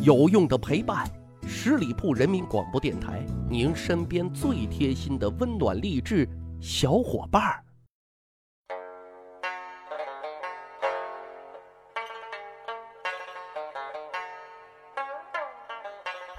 [0.00, 1.10] 有用的陪伴，
[1.44, 6.28] 十里铺人民广播电台，您身边最贴心的温暖励志
[6.60, 7.64] 小伙伴儿。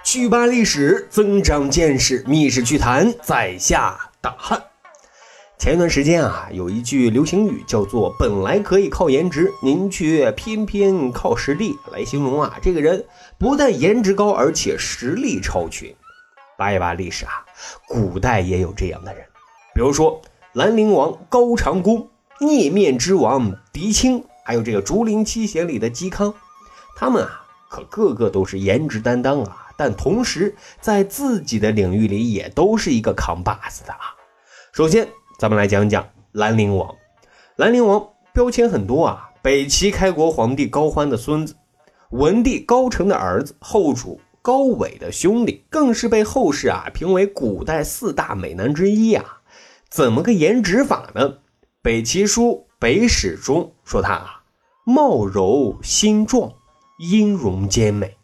[0.02, 4.69] 去吧历史，增长见识，密室趣谈，在下大汉。
[5.60, 13.04] 前一段时间啊，有一句流行语叫做“本来可以靠颜值，您却偏偏靠实力”，来形容啊，这个人
[13.36, 15.94] 不但颜值高，而且实力超群。
[16.56, 17.44] 扒一扒历史啊，
[17.86, 19.22] 古代也有这样的人，
[19.74, 20.22] 比如说
[20.54, 22.08] 兰陵王高长恭、
[22.40, 26.32] 孽面之王狄青，还有这个竹林七贤里的嵇康，
[26.96, 34.16] 他们啊，可个个都是颜值担当啊，但同时在自己的领域里也都是一个扛把子的啊。
[34.72, 35.06] 首先。
[35.40, 36.94] 咱们来讲讲兰陵王。
[37.56, 41.56] 兰陵王标签很多啊，北齐开国皇帝高欢的孙子，
[42.10, 49.40] 文帝高澄的儿子，后主高纬的兄弟，更是被后世啊评为古代四大美男之一啊。
[49.88, 51.38] 怎么个颜值法呢？
[51.80, 54.42] 北齐书北史中说他啊，
[54.84, 56.52] 貌柔心壮，
[56.98, 58.14] 音容兼美。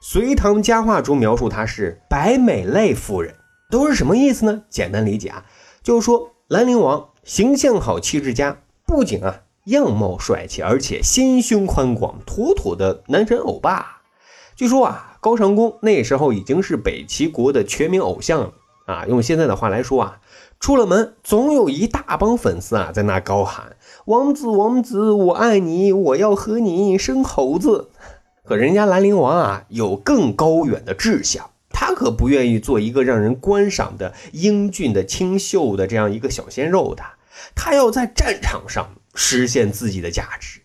[0.00, 3.34] 隋唐佳话中描述他是白美类妇人，
[3.72, 4.62] 都是什么意思呢？
[4.70, 5.44] 简单理解啊，
[5.82, 6.30] 就是说。
[6.50, 14.02] 兰陵王形象好，气质佳，不仅啊样貌帅气，而且心胸宽广，妥妥的男神欧巴。
[14.56, 18.52] 据说啊，高长恭那时候已经是北齐国的全民偶像了
[18.86, 19.06] 啊。
[19.06, 20.18] 用现在的话来说啊，
[20.58, 23.76] 出了门总有一大帮粉丝啊在那高喊
[24.06, 27.90] ：“王子，王子，我爱你，我要和你生猴子。
[28.44, 31.50] ”可人家兰陵王啊，有更高远的志向。
[31.80, 37.02] 他可不愿意做一个让人观赏的英俊的清秀的这样一个小鲜肉的，
[37.54, 40.60] 他要在战场上实现自己的价值。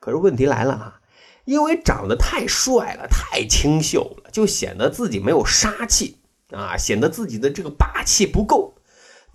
[0.00, 1.00] 可是问题来了啊，
[1.44, 6.16] 因为长得太帅了，太清秀了，就显得自己没有杀气
[6.50, 8.74] 啊，显得自己的这个霸气不够。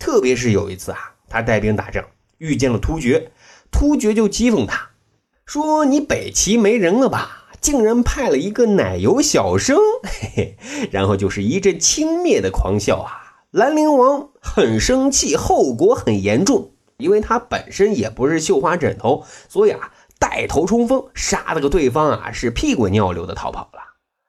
[0.00, 2.04] 特别是有一次啊，他带兵打仗，
[2.38, 3.30] 遇见了突厥，
[3.70, 4.90] 突厥就讥讽他，
[5.46, 13.42] 说：“你北齐没人了吧？”竟然派了一个奶油小生，嘿嘿，然后就是一阵轻蔑的狂笑啊！
[13.50, 23.80] 兰陵王很生气，后果很严重，因为他本身也不是绣花枕头，所以啊带头冲锋，杀了个对方啊是屁滚尿流的逃跑了。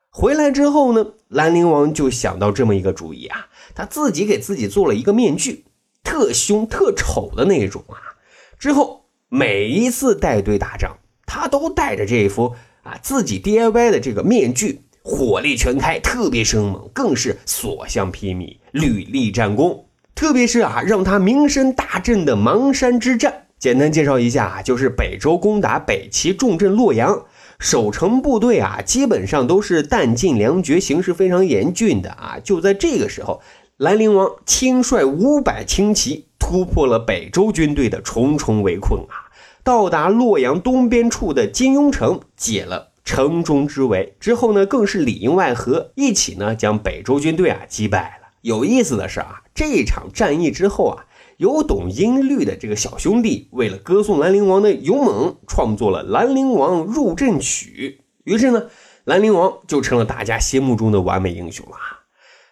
[0.10, 5.66] 回来之后呢，兰陵王就想到这么一个主意啊，他自己给自己做了一个面具，
[6.04, 8.20] 特凶特丑的那种啊。
[8.60, 12.56] 之后每一次带队打仗，他都带着这副。
[12.84, 19.86] 啊，自己 DIY 的这个面具火力全开，特别生猛，更是所向披靡，屡立战功。
[20.14, 27.26] 特别是啊，让他名声大振的邙山之战，简单介绍一下啊，就是北周攻打北齐重镇洛阳，
[27.60, 32.38] 守城部队啊，基本上都是弹尽粮绝，形势非常严峻的啊。
[32.44, 33.42] 就在这个时候，
[33.78, 39.31] 兰陵王亲率五百轻骑突破了北周军队的重重围困啊。
[39.64, 48.30] 到达洛阳东边处的金庸城，解了城中之围之后呢，更是里应外合，一起呢将北周军队啊击败了。
[48.42, 51.06] 有意思的是啊，这场战役之后啊，
[51.38, 58.00] 有懂音律的这个小兄弟，为了歌颂兰陵王的勇猛，创作了《兰陵王入阵曲》。
[58.24, 58.64] 于是呢，
[59.04, 61.76] 兰陵王就成了大家心目中的完美英雄了。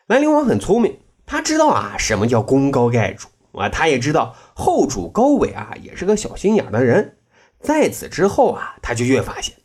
[0.05, 3.27] 兰陵王很聪明，他知道啊什么叫功高盖主。
[3.53, 7.17] 啊，他也知道后主高纬啊，也是个小心眼的人。
[7.59, 9.55] 在此之后啊，他就越发现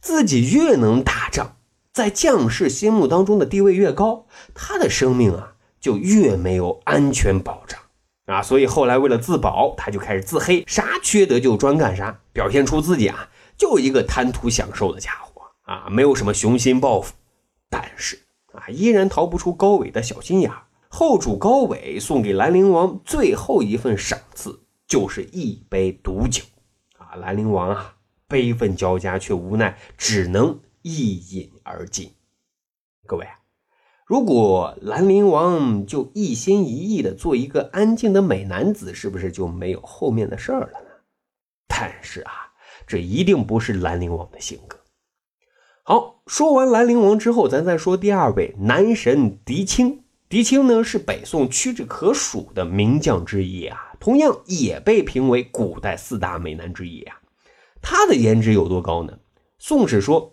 [0.00, 1.56] 自己越能打仗，
[1.92, 7.80] 在将士心目当中的地位越高，他的生命啊就越没有安全保障
[8.26, 8.42] 啊。
[8.42, 17.14] 所以后来为了自保，他就开始自黑，啥缺德就专干啥，表现出自己啊就一个贪图享受的家伙啊，没有什么雄心抱负。
[17.70, 18.18] 但是
[18.52, 20.50] 啊，依然逃不出高纬的小心眼。
[20.96, 26.44] 后主高纬送给兰陵王最后一份赏赐，就是一杯毒酒。
[26.96, 27.96] 啊，兰陵王啊，
[28.28, 32.12] 悲愤交加，却无奈只能一饮而尽。
[33.06, 33.40] 各位啊，
[34.06, 40.86] 如果兰陵王就一心一意的做一个安静的美男子，是不是就没有后面的事儿了呢？
[41.66, 42.32] 但是啊，
[42.86, 44.78] 这一定不是兰陵王的性格。
[45.82, 50.03] 好，说完兰陵王之后，咱再说第二位男神狄青。
[50.28, 57.16] 狄青呢是北宋屈指可数的名将之一啊，同样也被评为古代四大美男之一啊。
[57.80, 59.18] 他的颜值有多高呢？
[59.58, 60.32] 宋史说：“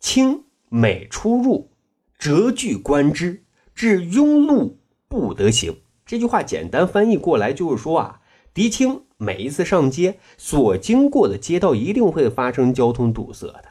[0.00, 1.70] 青美出入，
[2.18, 3.44] 折据观之，
[3.74, 4.76] 至庸碌
[5.08, 8.20] 不得行。”这句话简单翻译过来就是说啊，
[8.54, 13.64] 狄青每一次上街所经过的街道一定会发生交通堵塞的。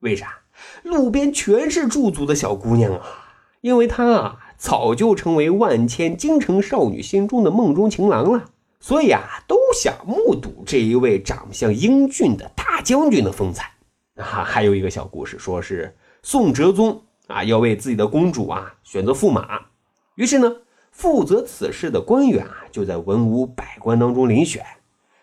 [0.00, 0.40] 为啥？
[0.82, 3.02] 路边全是驻足的小姑娘啊，
[3.60, 8.44] 因为她啊早就成为万千京城少女心中的梦中情郎了，
[8.80, 13.72] 所以啊都想目睹这一位长相英俊的大将军的风采
[14.16, 14.44] 啊。
[14.44, 19.60] 还有一个小故事，说是宋哲宗啊要为自己的公主啊选择驸马，
[20.14, 20.56] 于是呢
[20.90, 24.64] 负责此事的官员啊就在文武百官当中遴选，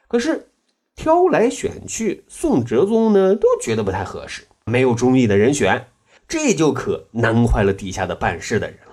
[0.08, 0.48] 可是
[0.96, 4.44] 挑来选去，宋哲宗呢都觉得不太合适。
[4.66, 5.88] 没有中意的人选，
[6.28, 8.93] 这就可难坏了底下的办事的人了！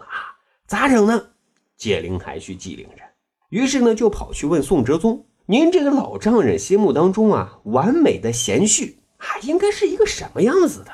[0.71, 1.31] 咋整呢？
[1.77, 3.05] 解铃还须系铃人。
[3.49, 10.93] 于是呢，就跑去问宋哲宗：“您这个老丈人心目当中啊，完美的贤婿啊，应该是一个什么样子的？”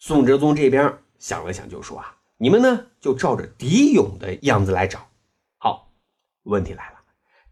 [0.00, 5.06] 宋哲宗这边想了想，就说：“啊，你们呢，就照着狄勇的样子来找。”
[5.60, 5.92] 好，
[6.44, 6.96] 问题来了，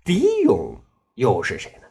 [0.07, 0.75] 狄勇
[1.17, 1.89] 又是谁呢？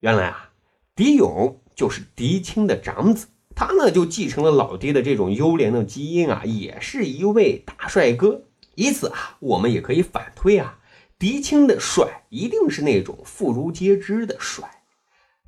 [0.00, 0.50] 原来啊，
[0.96, 3.28] 狄勇就是狄青的长子。
[3.54, 8.42] 他呢就继承了老爹的这种优良的基因啊，也是一位大帅哥。
[8.74, 10.78] 以此啊，我们也可以反推啊，
[11.18, 14.68] 狄青的帅一定是那种妇孺皆知的帅。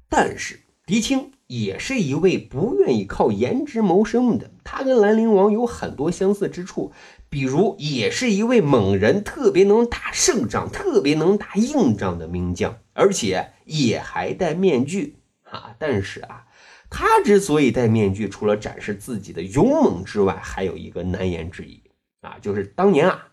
[0.09, 6.93] 但是狄青也是一位不愿意靠颜值谋生的，他跟兰陵王有很多相似之处，
[7.29, 15.75] 比如也是一位猛人，特别能打胜仗，特别能打硬仗的名将，而且也还戴面具啊。
[15.79, 16.45] 但是啊。
[16.89, 21.81] 他之所以戴面具，除了展示自己的勇猛之外，还有一个难言之隐
[22.27, 23.29] 啊，就是当年啊，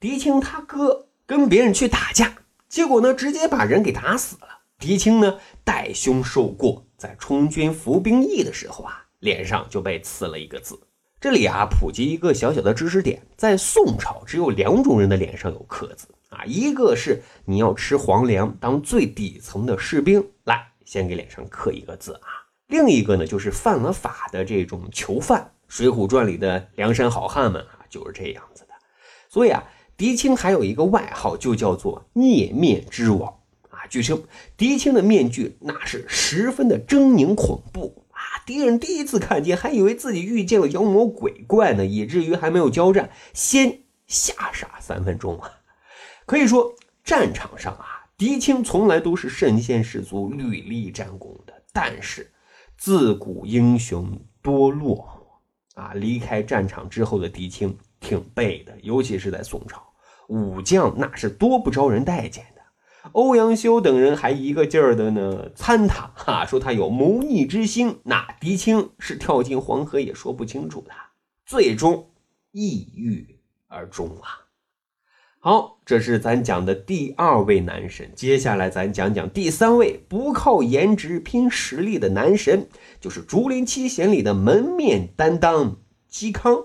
[0.00, 2.34] 狄青他哥跟别人去打架，
[2.68, 4.48] 结果呢，直接把人给打死了。
[4.78, 10.80] 狄青呢，代兄受过，在充军服兵役的时候啊，脸上就被刺了一个字。
[11.20, 22.46] 这里啊，普及一个小小的知识点，在宋朝只有两种人的脸上有刻字啊，一个是你要吃皇粮当最底层的士兵，来，先给脸上刻一个字啊。
[22.68, 28.70] 另一个呢，就是犯了法的这种囚犯，《水浒传》里的梁山好汉们啊，就是这样子的。
[29.28, 29.62] 所以啊，
[29.96, 33.40] 狄青还有一个外号，就叫做“孽面之王”
[33.70, 33.86] 啊。
[33.88, 34.22] 据称，
[34.56, 45.50] 狄青的面具那是十分的狰狞恐怖啊，敌人第一次看见，还以为自己遇见了妖魔鬼怪呢，以至于还没有交战，先吓傻三分钟啊。
[46.26, 46.74] 可以说，
[47.04, 52.32] 战场上啊，狄青从来都是身先士卒、屡立战功的，但是。
[52.80, 55.17] 自古英雄多落寞
[55.78, 55.92] 啊！
[55.94, 59.80] 离开战场之后的狄青挺背的，尤其是在宋朝，
[60.26, 62.62] 武将那是多不招人待见的。
[63.12, 68.00] 欧阳修等人还一个劲儿的呢参他，哈，说他有谋逆之心。
[68.02, 70.90] 那狄青是跳进黄河也说不清楚的，
[71.46, 72.10] 最终
[72.50, 73.38] 抑郁
[73.68, 74.47] 而终啊。
[75.40, 78.10] 好，这是咱讲的第二位男神。
[78.16, 82.66] 接下来咱讲讲第三位不靠颜值拼实力的男神，
[83.00, 85.76] 就是《竹林七贤》里的门面担当
[86.10, 86.64] 嵇康。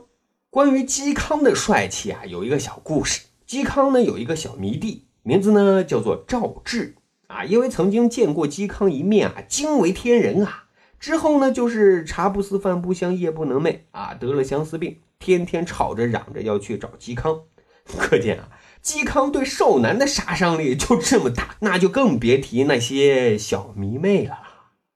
[0.50, 3.22] 关于嵇康的帅气啊，有一个小故事。
[3.48, 6.96] 嵇康呢有一个小迷弟，名字呢叫做赵志
[7.28, 7.46] 啊。
[7.46, 10.64] 因为曾经见过嵇康一面啊，惊为天人啊。
[11.00, 17.42] 之后呢就是茶不思饭不香，夜不能寐啊，得了相思病，天天吵着嚷着要去找嵇康。
[17.86, 18.50] 可见啊。
[18.84, 24.40] 嵇康对少男的杀伤力就这么大， 那就更别提那些小迷妹了。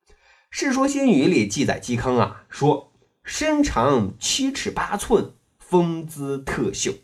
[0.49, 2.91] 《世说新语》里记载，嵇康啊说
[3.23, 6.95] 身长七尺八寸，风姿特秀，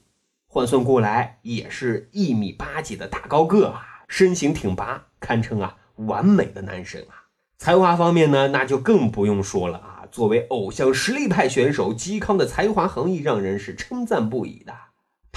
[0.46, 7.32] 换算过来也是一米八几的大高个啊，身形挺拔，堪称啊完美的男神啊。
[7.58, 10.04] 才华方面呢，那就更不用说了啊。
[10.12, 14.74] 作为偶像实力派选手，嵇康的才华横溢，让人是称赞不已的。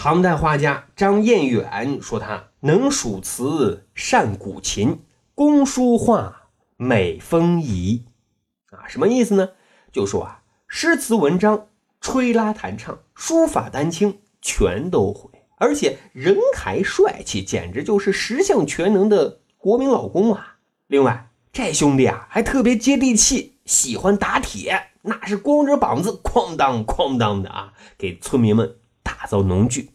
[0.07, 5.01] 唐代画家张彦远说：“他能数词，善古琴，
[5.35, 6.33] 工书画，
[6.77, 8.05] 美风仪。”
[8.71, 9.49] 啊，什么意思呢？
[9.91, 11.67] 就说啊，诗词文章、
[12.01, 20.59] 吹拉弹唱、书法丹青全都会，而且人还帅气，简直就是十项全能的国民老公啊！
[20.87, 28.77] 另外，这兄弟啊还特别接地气，喜欢打铁，那是光着膀子哐当哐当的啊，给村民们。
[29.03, 29.93] 打造农具，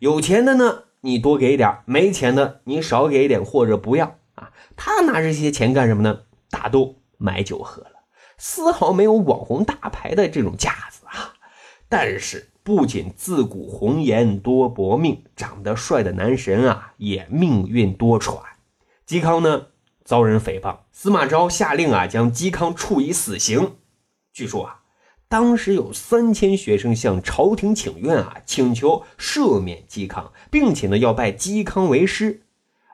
[0.00, 4.50] 有钱的呢，你多给点没钱的你少给点或者不要啊。
[4.74, 6.22] 他拿这些钱干什么呢？
[6.48, 7.92] 大都买酒喝了，
[8.38, 11.34] 丝毫没有网红大牌的这种架子啊。
[11.86, 18.40] 但是，不仅自古红颜多薄命，长得帅的男神啊，也命运多舛。
[19.06, 19.66] 嵇康呢，
[20.02, 23.76] 遭人诽谤，司马昭下令啊，将嵇康处以死刑。
[24.32, 24.76] 据说啊。
[25.30, 32.42] 当时有三千学生向朝廷请愿啊，请求赦免嵇康，并且呢要拜嵇康为师。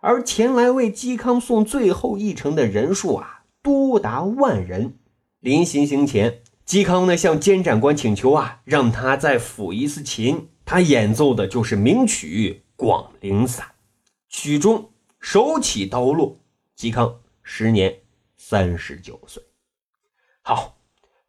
[0.02, 4.98] 而前来为嵇康送最后一程的人数啊，多达万人。
[5.40, 10.50] 临行行前，嵇康呢向监斩官请求啊，让他再抚一次琴。
[10.66, 13.66] 他演奏的就是名曲《广陵散》，
[14.28, 16.38] 曲中手起刀落。
[16.76, 18.00] 嵇康时年
[18.36, 19.42] 三十九岁。
[20.42, 20.76] 好，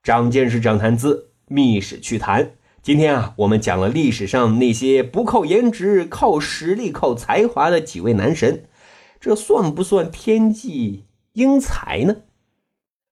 [0.07, 2.53] 长见识，长谈资，密史趣谈。
[2.81, 8.63] 今天啊，我们讲了历史上那些不靠颜值、靠实力、靠才华的几位男神，
[9.19, 12.15] 这算不算天际英才呢？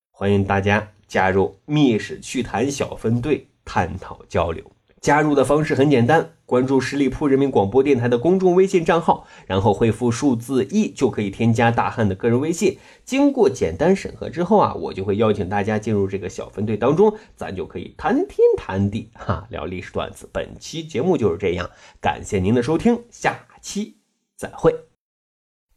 [0.09, 4.63] 欢迎大家加入密史趣谈小分队探讨交流。
[5.05, 12.79] 加入的方式很简单，关注十里铺人民广播电台的公众微信账号，然后回复数字一就可以添加大汉的个人微信。
[13.03, 20.27] 经过简单审核之后啊，我就会邀请大家进入这个小分队当中，咱就可以谈天谈地哈，聊历史段子。
[20.33, 21.69] 本期节目就是这样，
[22.01, 23.97] 感谢您的收听，下期
[24.35, 24.73] 再会。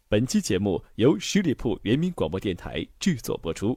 [0.09, 3.77] 本期节目由十里铺人民广播电台制作播出。